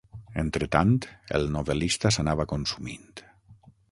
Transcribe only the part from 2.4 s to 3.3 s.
consumint.